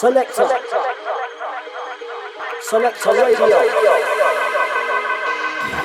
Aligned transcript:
Radio. 0.00 0.22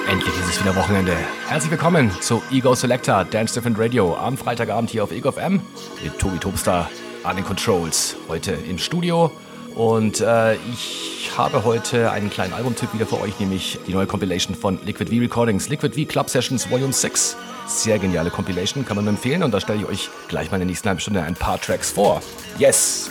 Endlich 0.07 0.39
ist 0.39 0.49
es 0.49 0.59
wieder 0.63 0.75
Wochenende. 0.75 1.17
Herzlich 1.47 1.71
willkommen 1.71 2.11
zu 2.21 2.43
Ego 2.51 2.75
Selector 2.75 3.25
Dance 3.25 3.55
Different 3.55 3.79
Radio 3.79 4.15
am 4.15 4.37
Freitagabend 4.37 4.91
hier 4.91 5.03
auf 5.03 5.11
Ego 5.11 5.31
FM 5.31 5.61
mit 6.03 6.19
Tobi 6.19 6.37
Tobster 6.37 6.91
an 7.23 7.37
den 7.37 7.45
Controls. 7.45 8.15
Heute 8.27 8.51
im 8.51 8.77
Studio 8.77 9.31
und 9.73 10.21
äh, 10.21 10.55
ich 10.71 11.31
habe 11.35 11.63
heute 11.63 12.11
einen 12.11 12.29
kleinen 12.29 12.53
Albumtipp 12.53 12.93
wieder 12.93 13.07
für 13.07 13.19
euch, 13.19 13.39
nämlich 13.39 13.79
die 13.87 13.93
neue 13.93 14.05
Compilation 14.05 14.55
von 14.55 14.77
Liquid 14.85 15.09
V 15.09 15.21
Recordings, 15.21 15.69
Liquid 15.69 15.99
V 15.99 16.07
Club 16.07 16.29
Sessions 16.29 16.69
Volume 16.69 16.93
6. 16.93 17.35
Sehr 17.65 17.97
geniale 17.97 18.29
Compilation, 18.29 18.85
kann 18.85 18.95
man 18.95 19.07
empfehlen 19.07 19.41
und 19.41 19.51
da 19.51 19.59
stelle 19.59 19.79
ich 19.79 19.87
euch 19.87 20.09
gleich 20.27 20.51
mal 20.51 20.57
in 20.57 20.61
der 20.61 20.67
nächsten 20.67 20.87
halben 20.87 20.99
Stunde 20.99 21.23
ein 21.23 21.33
paar 21.33 21.59
Tracks 21.59 21.89
vor. 21.89 22.21
Yes! 22.59 23.09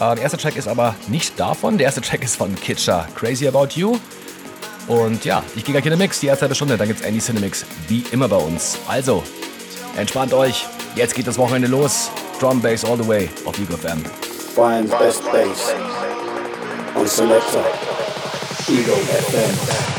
Äh, 0.00 0.14
der 0.14 0.22
erste 0.22 0.38
Track 0.38 0.56
ist 0.56 0.68
aber 0.68 0.94
nicht 1.08 1.38
davon, 1.38 1.78
der 1.78 1.86
erste 1.86 2.00
Track 2.00 2.24
ist 2.24 2.36
von 2.36 2.54
Kitcher, 2.54 3.06
Crazy 3.14 3.46
About 3.46 3.68
You. 3.74 3.98
Und 4.86 5.24
ja, 5.24 5.42
ich 5.56 5.64
gehe 5.64 5.72
gleich 5.72 5.84
in 5.84 5.90
den 5.90 5.98
Mix, 5.98 6.20
die 6.20 6.26
erste 6.26 6.42
halbe 6.42 6.54
Stunde, 6.54 6.76
dann 6.76 6.88
gibt's 6.88 7.02
Andy 7.02 7.20
Cinemix, 7.20 7.64
wie 7.88 8.04
immer 8.10 8.28
bei 8.28 8.36
uns. 8.36 8.76
Also, 8.86 9.22
entspannt 9.96 10.34
euch, 10.34 10.66
jetzt 10.94 11.14
geht 11.14 11.26
das 11.26 11.38
Wochenende 11.38 11.68
los. 11.68 12.10
Drum 12.40 12.60
Bass 12.60 12.84
all 12.84 12.96
the 12.96 13.06
way 13.06 13.30
auf 13.44 13.58
Ego 13.58 13.76
FM. 13.76 14.02
Brian's 14.54 14.90
best 14.90 15.22
bass 15.32 15.72
on 16.96 17.06
Selector. 17.06 17.64
Ego 18.68 18.94
FM. 18.94 19.93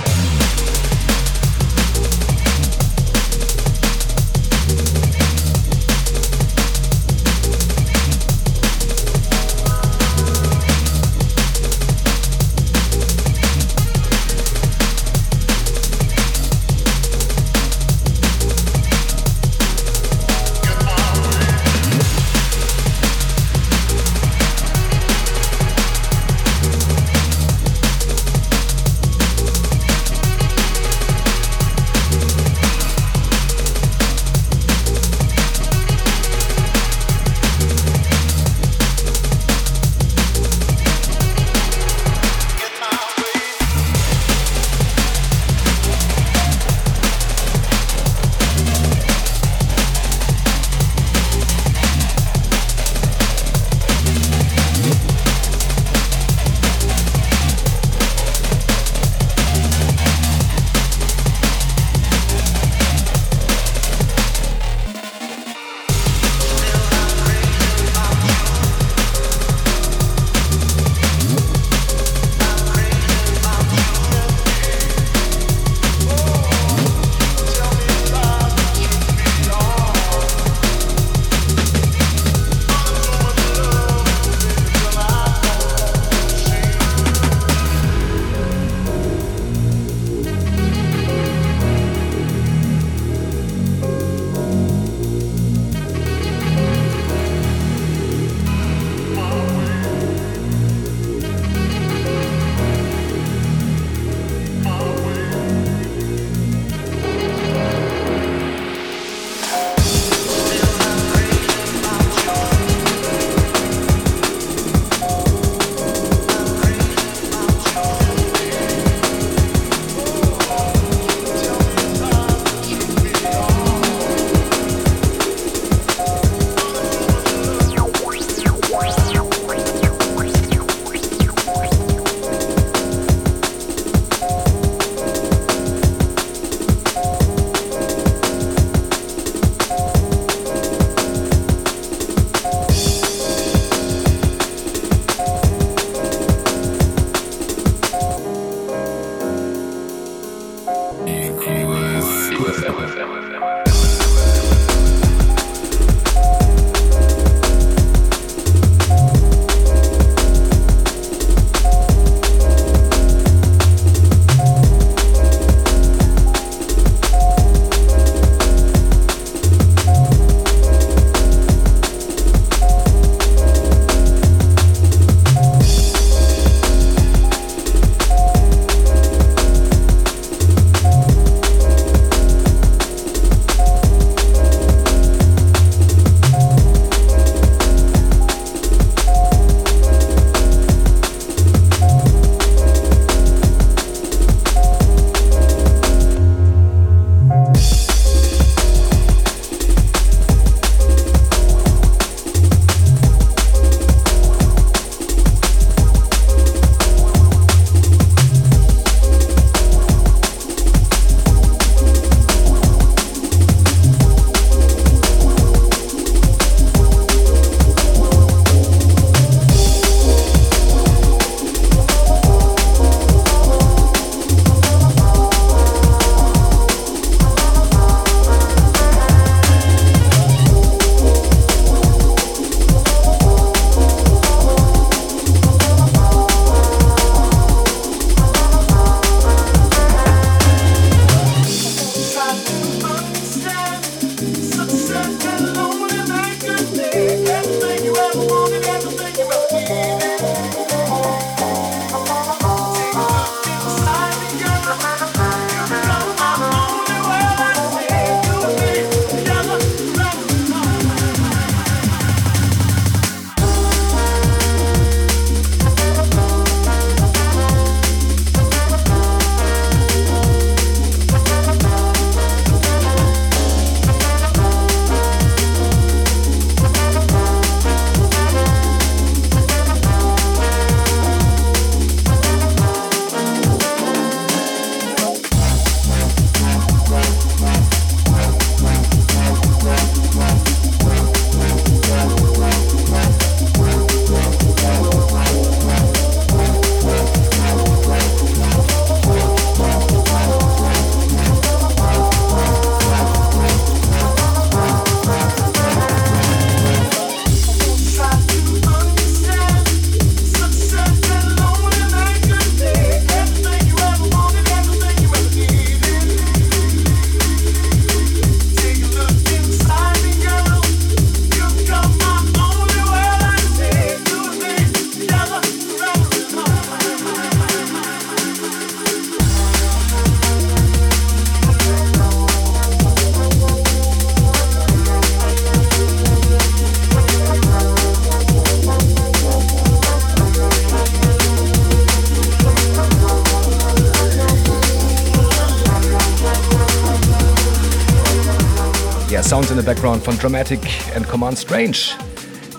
Background 349.66 350.04
von 350.04 350.16
Dramatic 350.20 350.60
and 350.96 351.08
Command 351.08 351.40
Strange. 351.40 351.96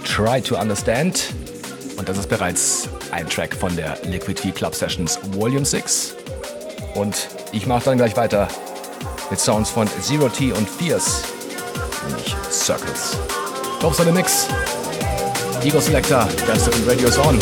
Try 0.05 0.41
to 0.41 0.56
Understand. 0.56 1.32
Und 1.97 2.08
das 2.08 2.19
ist 2.19 2.29
bereits 2.29 2.88
ein 3.12 3.29
Track 3.29 3.55
von 3.55 3.75
der 3.76 3.97
Liquid 4.03 4.41
V 4.41 4.50
Club 4.50 4.75
Sessions 4.75 5.19
Volume 5.32 5.64
6. 5.64 6.17
Und 6.97 7.29
ich 7.53 7.67
mache 7.67 7.85
dann 7.85 7.99
gleich 7.99 8.17
weiter 8.17 8.49
mit 9.31 9.38
Sounds 9.38 9.70
von 9.70 9.88
Zero 10.03 10.29
T 10.29 10.53
und 10.53 10.69
Fierce, 10.69 11.23
nämlich 12.08 12.35
Circles. 12.50 13.17
Top 13.81 13.94
the 13.94 14.11
Mix. 14.11 14.49
Ego 15.62 15.81
Selector, 15.81 16.29
Dance 16.47 16.70
Radio 16.87 17.08
is 17.08 17.19
on. 17.19 17.38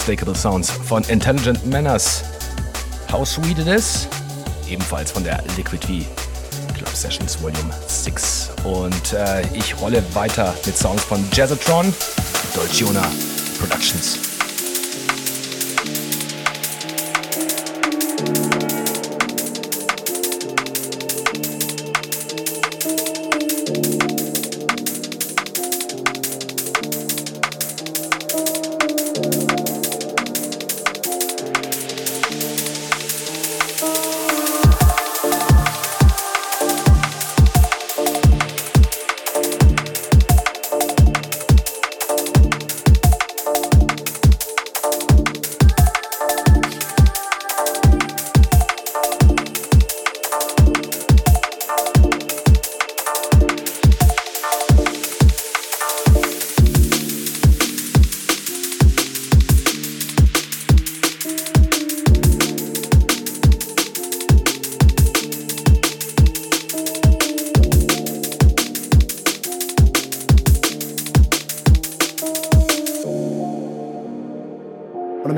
Unmistakable 0.00 0.34
Sounds 0.34 0.70
von 0.70 1.02
Intelligent 1.04 1.66
Manners. 1.66 2.24
How 3.12 3.22
Sweet 3.22 3.58
It 3.58 3.66
Is, 3.66 4.08
ebenfalls 4.66 5.12
von 5.12 5.22
der 5.22 5.42
Liquid 5.58 5.86
V 5.86 6.06
Club 6.74 6.88
Sessions 6.88 7.42
Volume 7.42 7.70
6. 7.86 8.50
Und 8.64 9.12
äh, 9.12 9.42
ich 9.52 9.78
rolle 9.78 10.02
weiter 10.14 10.54
mit 10.64 10.74
Songs 10.74 11.04
von 11.04 11.22
Jazzatron, 11.32 11.94
Dolciona 12.54 13.06
Productions. 13.58 14.29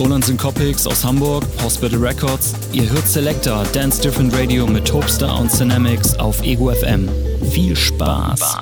Roland 0.00 0.24
Syncopix 0.24 0.86
aus 0.86 1.04
Hamburg, 1.04 1.44
Hospital 1.62 1.98
Records. 1.98 2.54
Ihr 2.72 2.88
hört 2.88 3.06
Selector, 3.06 3.64
Dance 3.74 4.00
Different 4.00 4.34
Radio 4.34 4.66
mit 4.66 4.88
Topstar 4.88 5.38
und 5.38 5.52
Dynamics 5.60 6.14
auf 6.14 6.42
Ego 6.42 6.72
FM. 6.72 7.06
Viel 7.52 7.76
Spaß. 7.76 8.56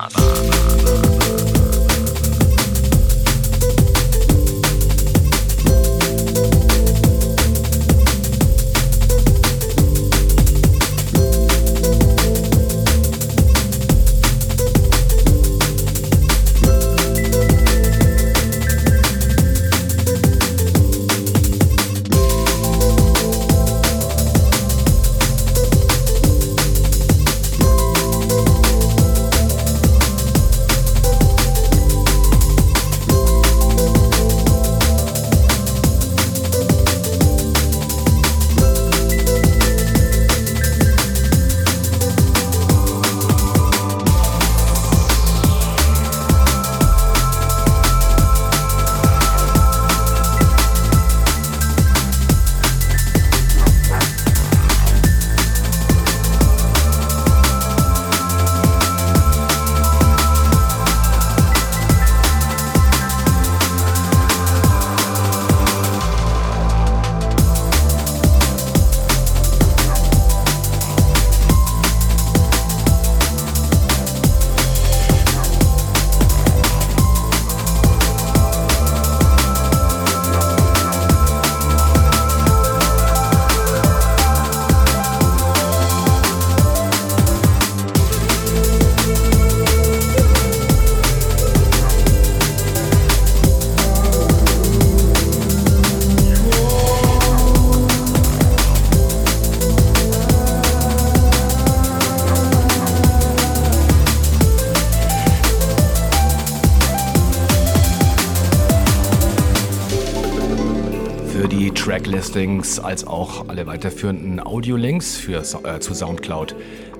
Tracklistings 112.29 112.79
als 112.79 113.07
auch 113.07 113.49
alle 113.49 113.65
weiterführenden 113.65 114.39
Audiolinks 114.39 115.17
für, 115.17 115.39
äh, 115.39 115.79
zu 115.79 115.95
Soundcloud, 115.95 116.55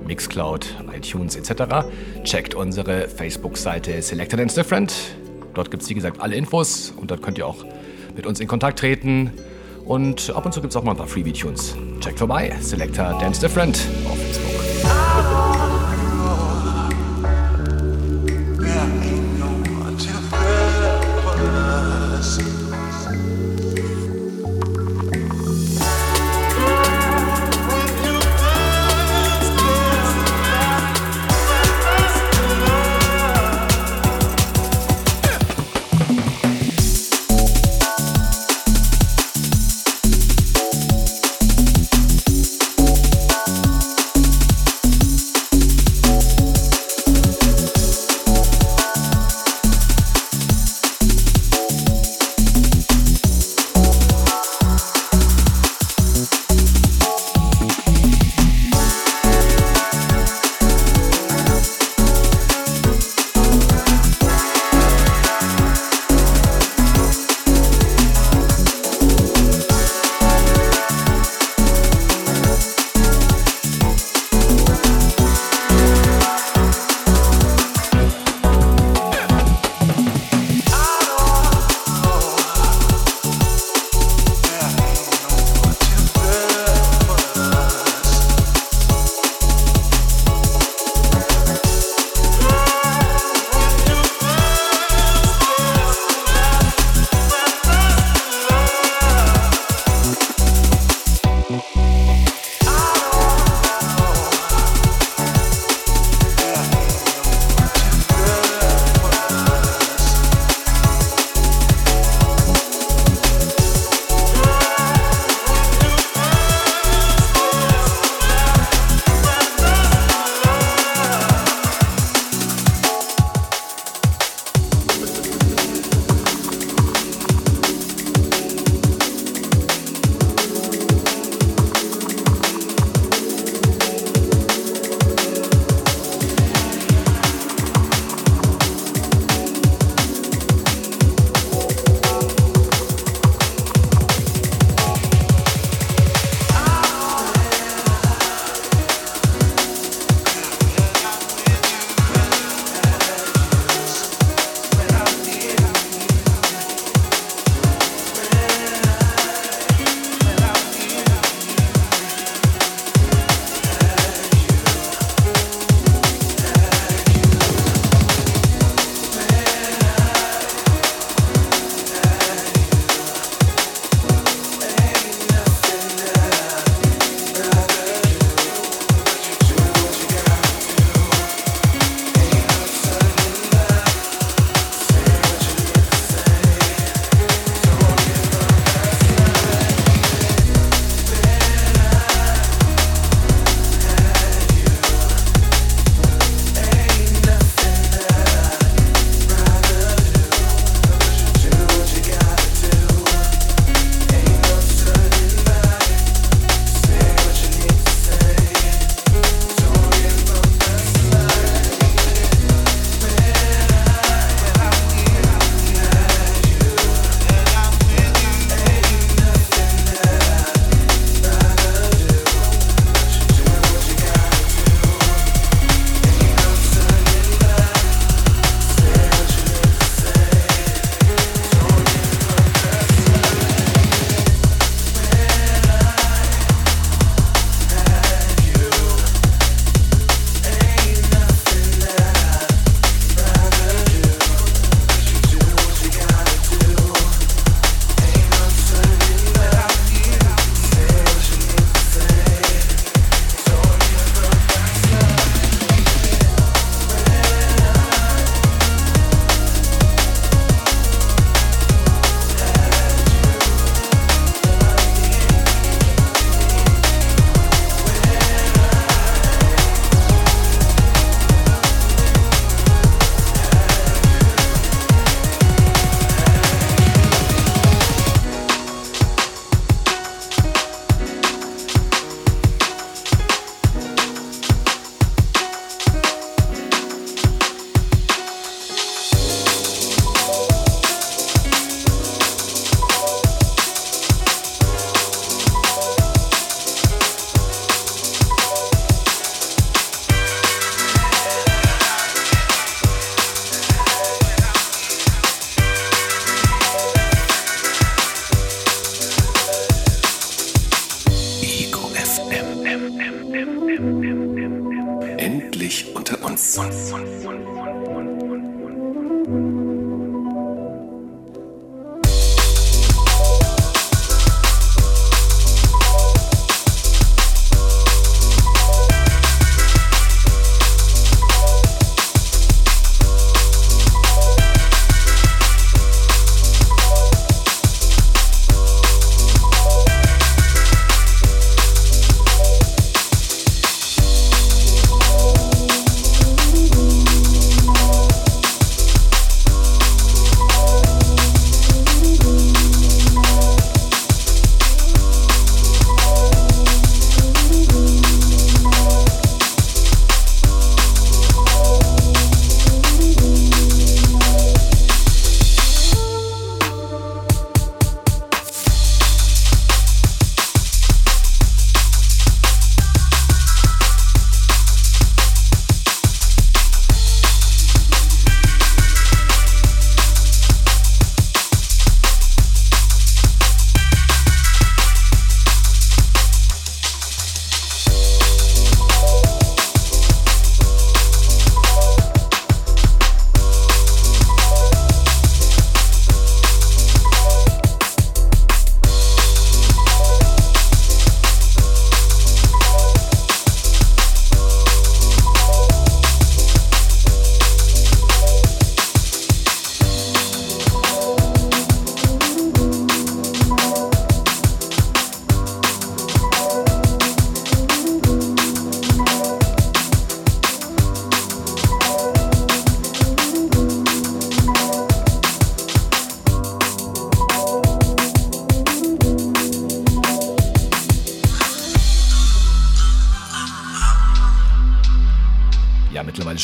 Mixcloud, 0.08 0.76
iTunes 0.96 1.36
etc. 1.36 1.86
Checkt 2.24 2.56
unsere 2.56 3.08
Facebook-Seite 3.08 4.02
Selected 4.02 4.40
and 4.40 4.58
Different. 4.58 4.94
Dort 5.54 5.70
gibt 5.70 5.84
es 5.84 5.90
wie 5.90 5.94
gesagt 5.94 6.20
alle 6.20 6.36
Infos 6.36 6.94
und 6.98 7.12
dort 7.12 7.22
könnt 7.22 7.38
ihr 7.38 7.46
auch 7.46 7.64
mit 8.16 8.26
uns 8.26 8.40
in 8.40 8.48
Kontakt 8.48 8.80
treten. 8.80 9.32
Und 9.86 10.32
ab 10.36 10.46
und 10.46 10.52
zu 10.52 10.62
gibt 10.62 10.74
es 10.74 10.78
auch 10.78 10.84
mal 10.84 10.92
ein 10.92 10.98
paar 10.98 11.08
Freebie-Tunes. 11.08 11.76
Checkt 12.00 12.18
vorbei, 12.18 12.56
Selector 12.62 13.16
Dance 13.20 13.40
Different 13.40 13.88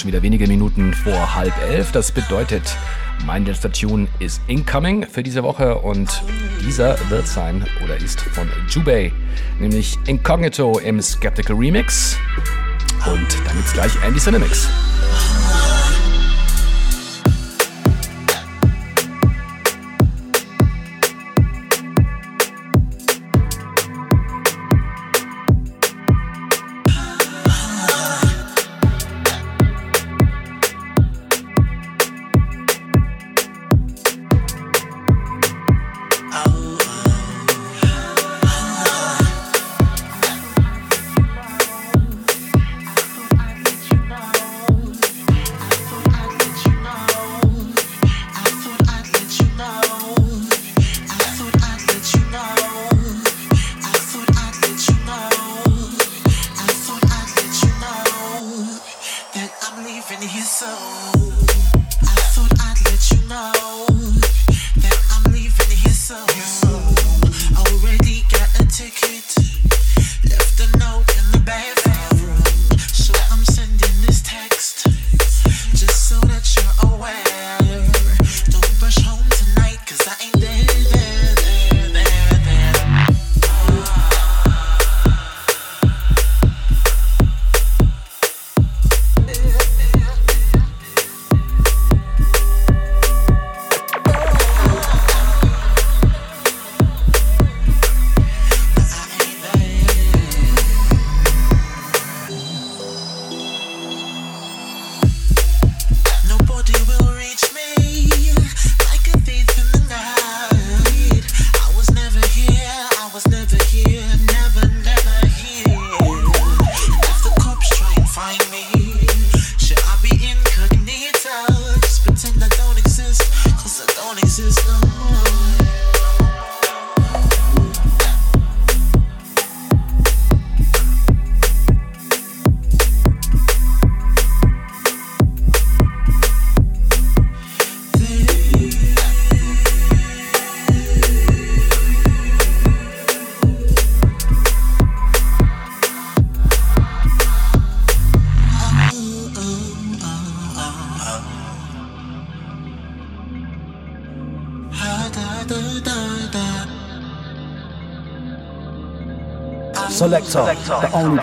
schon 0.06 0.12
wieder 0.12 0.22
wenige 0.22 0.48
Minuten 0.48 0.94
vor 0.94 1.36
halb 1.36 1.54
elf. 1.68 1.92
Das 1.92 2.12
bedeutet, 2.12 2.78
mein 3.26 3.44
letzter 3.46 3.72
Tune 3.72 4.08
ist 4.20 4.40
incoming 4.48 5.08
für 5.08 5.24
diese 5.24 5.42
Woche 5.42 5.76
und 5.80 6.22
dieser 6.62 6.98
wird 7.10 7.28
sein 7.28 7.66
oder 7.84 7.98
ist 7.98 8.22
von 8.22 8.48
Jubei, 8.70 9.12
nämlich 9.60 9.98
Incognito 10.06 10.78
im 10.78 11.02
Skeptical 11.02 11.56
Remix. 11.56 12.18
Und 13.08 13.48
dann 13.48 13.56
gibt's 13.56 13.74
gleich 13.74 13.92
Andy 14.06 14.20
Cinemix. 14.20 14.70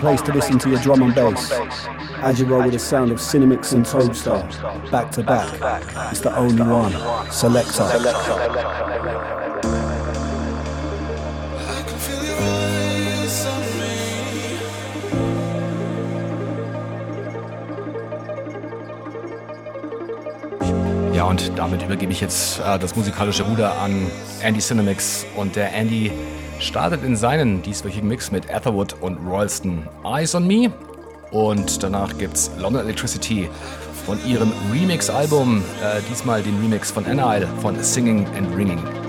Place 0.03 0.21
to 0.21 0.33
listen 0.33 0.59
to 0.59 0.69
your 0.69 0.79
drum 0.79 1.01
and 1.01 1.15
bass. 1.15 1.49
As 2.17 2.37
you 2.37 2.45
roll 2.45 2.63
with 2.63 2.73
the 2.73 2.79
sound 2.79 3.09
of 3.09 3.19
Cinemix 3.19 3.71
and 3.71 3.85
Toadstar, 3.85 4.43
back 4.91 5.11
to 5.11 5.23
back, 5.23 5.47
it's 6.11 6.19
the 6.19 6.35
only 6.35 6.61
one. 6.61 6.91
Selector. 7.31 7.87
und 21.33 21.57
damit 21.57 21.81
übergebe 21.81 22.11
ich 22.11 22.21
jetzt 22.21 22.59
äh, 22.59 22.77
das 22.77 22.95
musikalische 22.95 23.43
Ruder 23.43 23.79
an 23.79 24.05
Andy 24.43 24.59
Cinemix. 24.59 25.25
Und 25.35 25.55
der 25.55 25.73
Andy 25.73 26.11
startet 26.59 27.03
in 27.03 27.15
seinen 27.15 27.61
dieswöchigen 27.61 28.07
Mix 28.07 28.31
mit 28.31 28.49
Etherwood 28.49 28.95
und 29.01 29.17
Royalston 29.25 29.87
Eyes 30.05 30.35
on 30.35 30.47
Me. 30.47 30.71
Und 31.31 31.81
danach 31.81 32.17
gibt's 32.17 32.51
London 32.59 32.83
Electricity 32.83 33.49
von 34.05 34.17
ihrem 34.25 34.51
Remix-Album, 34.71 35.63
äh, 35.81 36.01
diesmal 36.09 36.43
den 36.43 36.59
Remix 36.59 36.91
von 36.91 37.05
Anile 37.05 37.47
von 37.61 37.81
Singing 37.81 38.25
and 38.37 38.55
Ringing. 38.55 39.02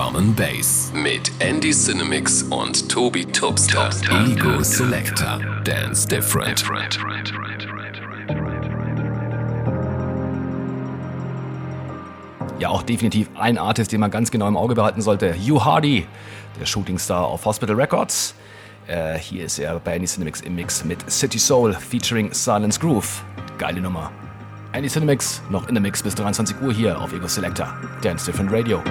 Drum 0.00 0.16
and 0.16 0.34
Bass 0.34 0.90
mit 0.94 1.30
Andy 1.40 1.74
Cinemix 1.74 2.42
und 2.44 2.88
Tobi 2.88 3.26
Tubster. 3.26 3.90
Ego 4.10 4.62
Selector. 4.62 5.38
Dance 5.62 6.08
Different. 6.08 6.64
Ja, 12.58 12.70
auch 12.70 12.82
definitiv 12.82 13.28
ein 13.34 13.58
Artist, 13.58 13.92
den 13.92 14.00
man 14.00 14.10
ganz 14.10 14.30
genau 14.30 14.48
im 14.48 14.56
Auge 14.56 14.74
behalten 14.74 15.02
sollte. 15.02 15.34
Hugh 15.34 15.62
Hardy, 15.62 16.06
der 16.58 16.64
Shootingstar 16.64 17.26
auf 17.26 17.44
Hospital 17.44 17.76
Records. 17.76 18.34
Äh, 18.86 19.18
hier 19.18 19.44
ist 19.44 19.58
er 19.58 19.78
bei 19.80 19.96
Andy 19.96 20.06
Cinemix 20.06 20.40
im 20.40 20.54
Mix 20.54 20.82
mit 20.82 21.10
City 21.10 21.38
Soul 21.38 21.74
featuring 21.74 22.32
Silence 22.32 22.80
Groove. 22.80 23.22
Geile 23.58 23.82
Nummer. 23.82 24.10
Andy 24.72 24.88
Cinemix 24.88 25.42
noch 25.50 25.68
in 25.68 25.74
der 25.74 25.82
Mix 25.82 26.02
bis 26.02 26.14
23 26.14 26.58
Uhr 26.62 26.72
hier 26.72 26.98
auf 26.98 27.12
Ego 27.12 27.28
Selector. 27.28 27.74
Dance 28.00 28.24
Different 28.24 28.50
Radio. 28.50 28.82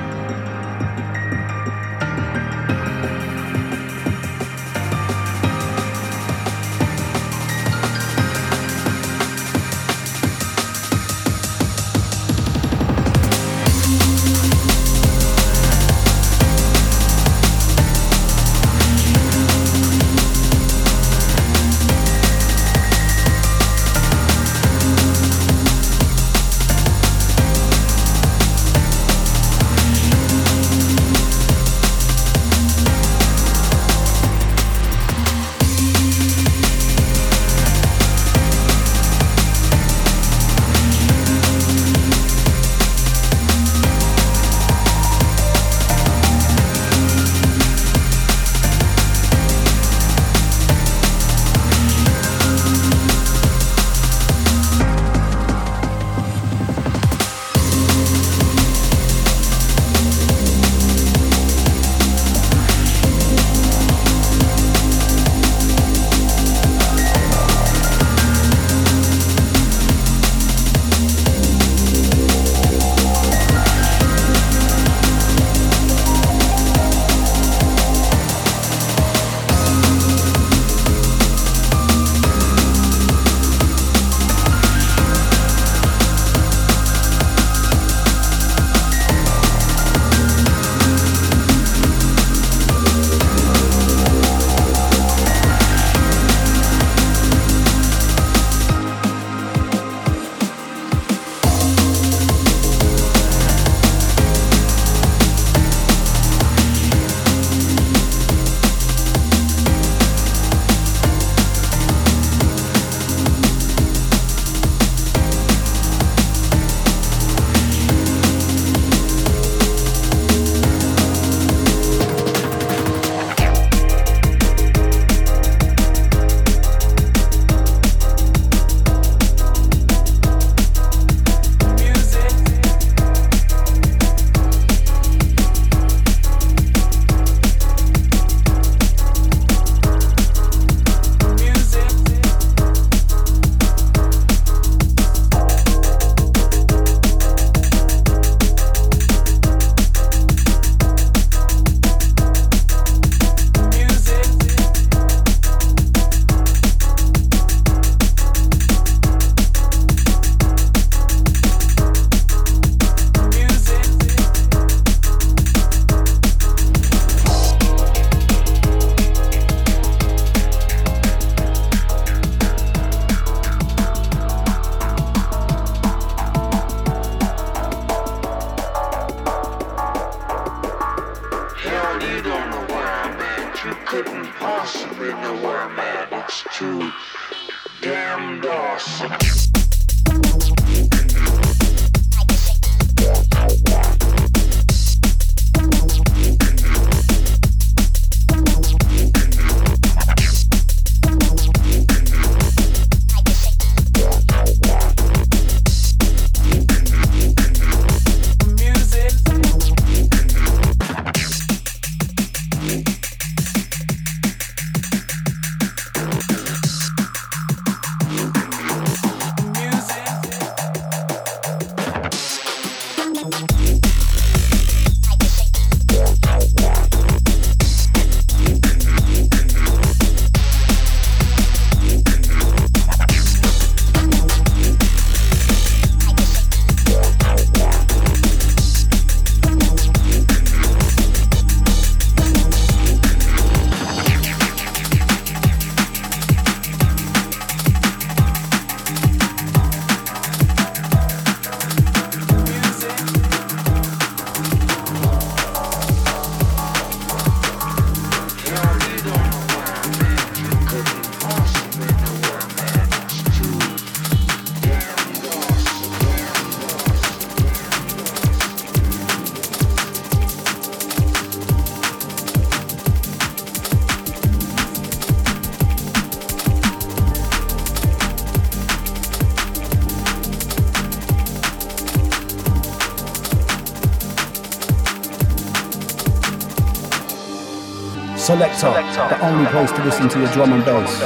Only 289.40 289.52
place 289.52 289.72
to 289.72 289.84
listen 289.86 290.10
to 290.10 290.20
your 290.20 290.28
drum 290.34 290.52
and 290.52 290.66
bass. 290.66 291.02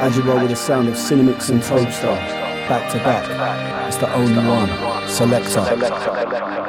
As 0.00 0.16
you 0.16 0.22
roll 0.22 0.40
with 0.40 0.48
the 0.48 0.56
sound 0.56 0.88
of 0.88 0.94
Cinemix 0.94 1.50
and 1.50 1.60
Toadstar, 1.60 2.16
back 2.68 2.90
to 2.92 2.98
back, 2.98 3.86
it's 3.86 3.98
the 3.98 4.10
only 4.14 4.34
one. 4.34 5.08
Selector. 5.08 6.59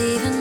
Even 0.00 0.33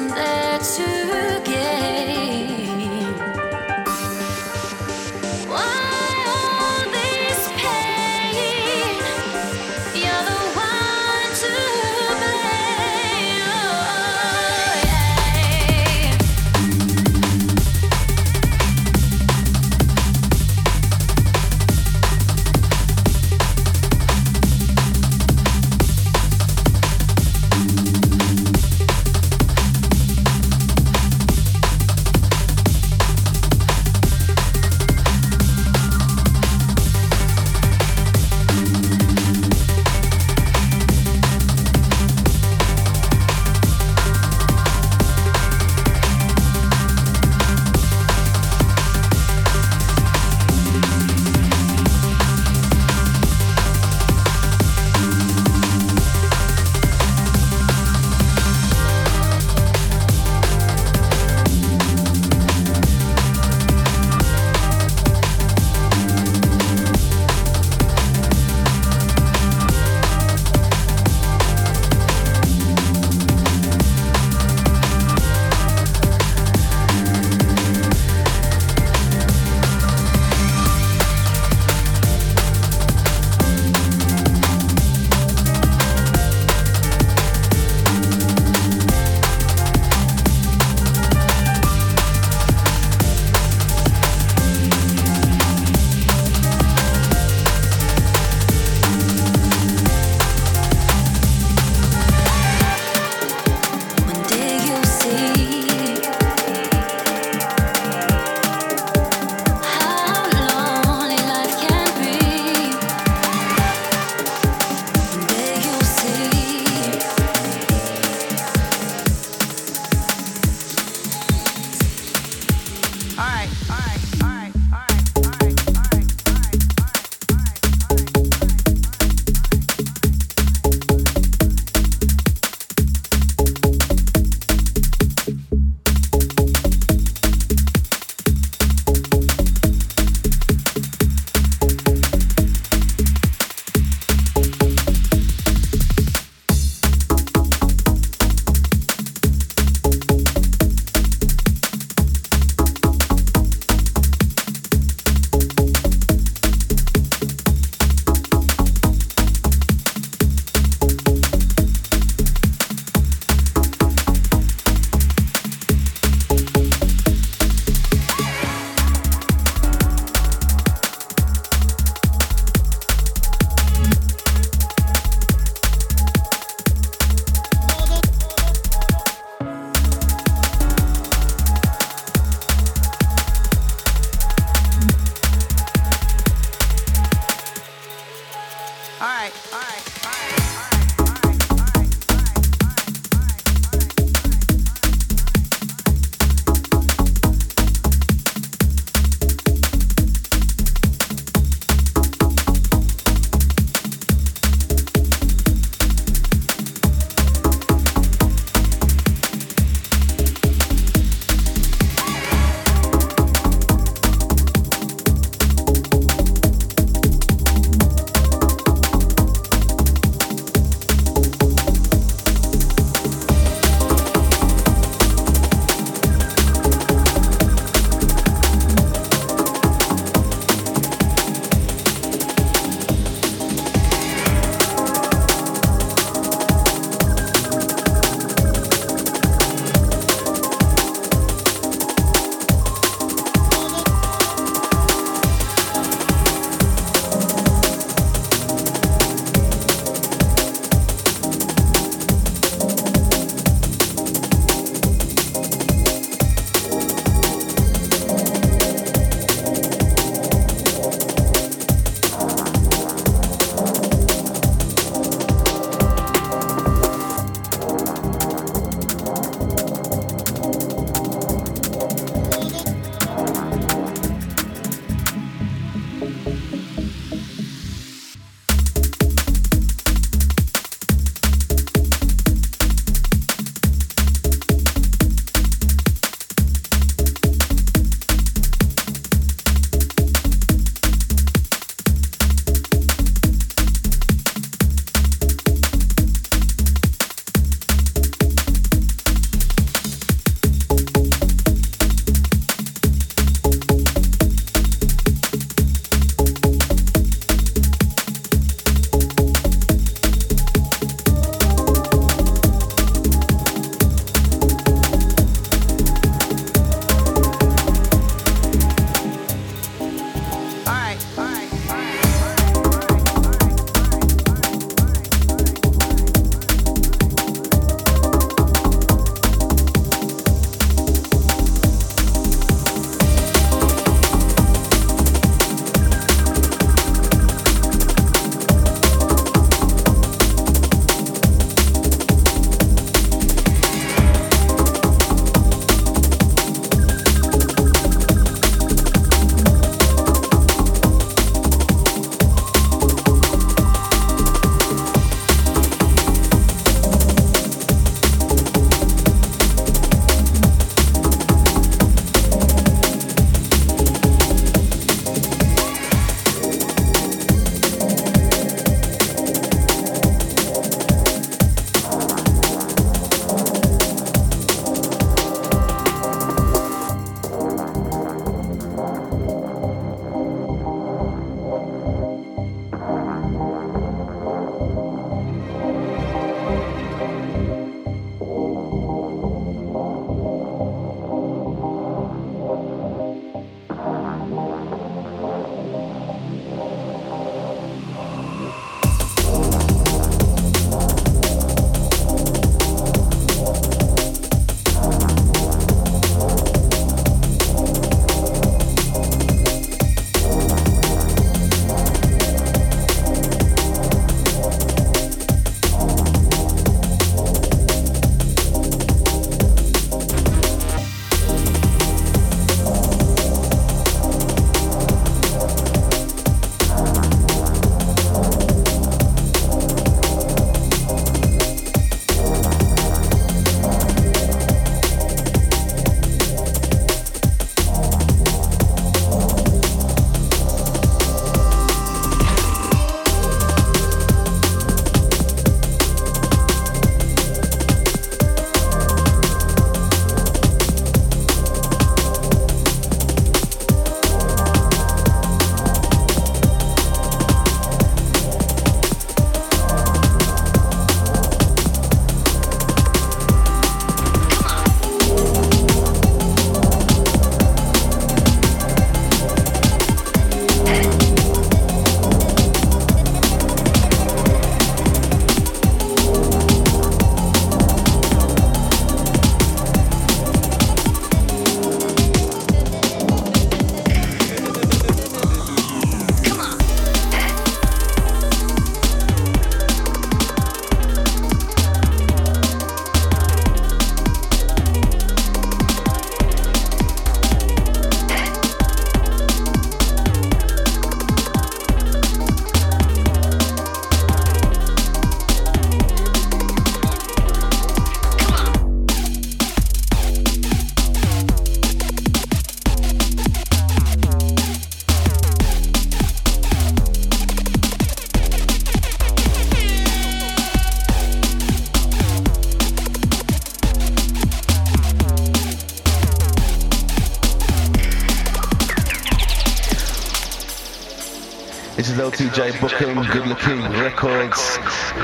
LTJ 532.14 532.60
Bookham, 532.60 533.12
Good 533.12 533.26
Looking 533.26 533.60
Records, 533.82 534.60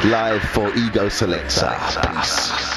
live 0.06 0.44
for 0.44 0.72
Ego 0.76 1.10
Selector. 1.10 1.76
Peace. 2.14 2.69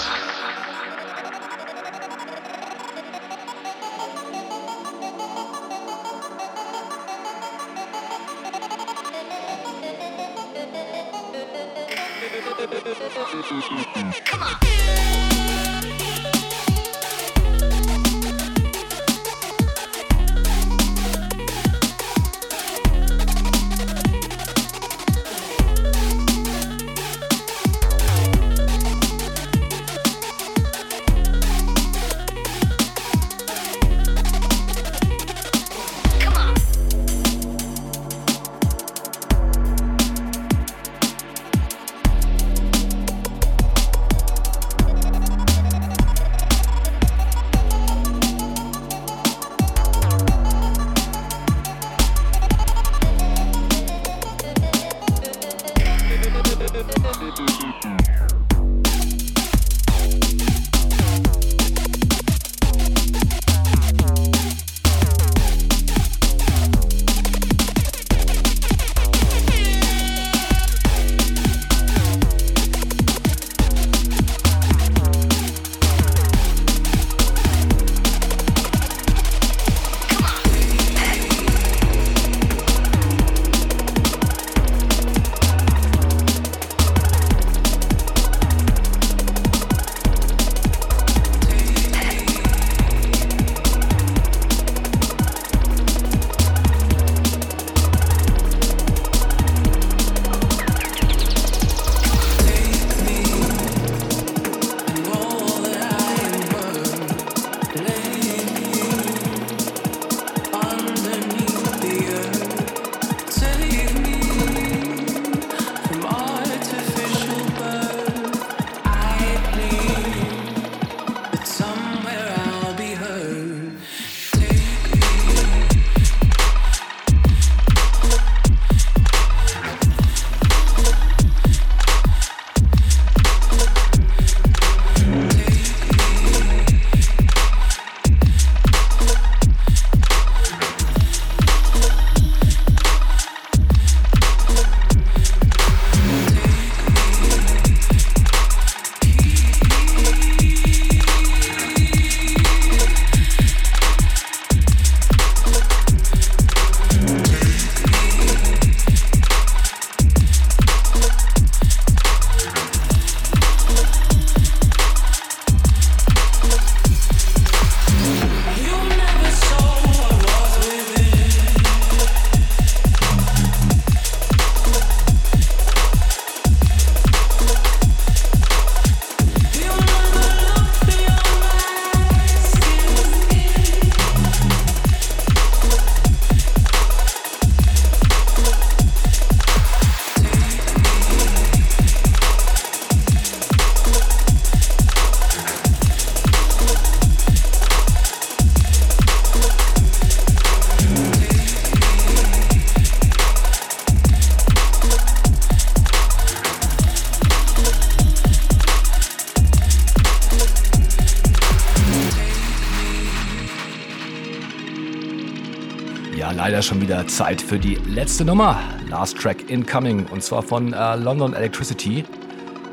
Schon 216.63 216.81
wieder 216.81 217.07
Zeit 217.09 217.43
für 217.43 217.59
die 217.59 217.75
letzte 217.87 218.25
Nummer. 218.25 218.61
Last 218.89 219.17
Track 219.17 219.51
Incoming 219.51 220.07
und 220.07 220.23
zwar 220.23 220.43
von 220.43 220.73
äh, 220.73 220.97
London 220.97 221.35
Electricity. 221.35 222.05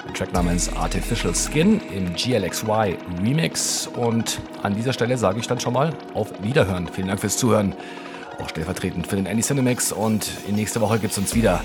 Ein 0.08 0.14
Track 0.14 0.34
namens 0.34 0.72
Artificial 0.76 1.34
Skin 1.34 1.82
im 1.96 2.14
GLXY 2.14 2.98
Remix. 3.22 3.88
Und 3.88 4.40
an 4.64 4.76
dieser 4.76 4.94
Stelle 4.94 5.18
sage 5.18 5.40
ich 5.40 5.48
dann 5.48 5.60
schon 5.60 5.74
mal 5.74 5.94
auf 6.14 6.32
Wiederhören. 6.44 6.88
Vielen 6.88 7.08
Dank 7.08 7.20
fürs 7.20 7.38
Zuhören. 7.38 7.74
Auch 8.40 8.50
stellvertretend 8.50 9.08
für 9.08 9.16
den 9.16 9.26
Andy 9.26 9.42
Cinemix. 9.44 9.92
Und 9.92 10.30
in 10.48 10.56
nächster 10.56 10.82
Woche 10.82 11.00
gibt 11.00 11.14
es 11.14 11.18
uns 11.18 11.34
wieder 11.34 11.62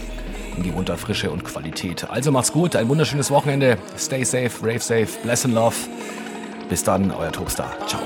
in 0.56 0.62
gewohnter 0.62 0.96
Frische 0.96 1.30
und 1.30 1.44
Qualität. 1.44 2.08
Also 2.10 2.32
macht's 2.32 2.52
gut, 2.52 2.76
ein 2.76 2.88
wunderschönes 2.88 3.30
Wochenende. 3.30 3.76
Stay 3.98 4.24
safe, 4.24 4.50
rave 4.62 4.80
safe, 4.80 5.08
bless 5.22 5.44
and 5.44 5.54
love. 5.54 5.76
Bis 6.68 6.84
dann, 6.84 7.10
euer 7.10 7.32
Topstar. 7.32 7.76
Ciao. 7.86 8.03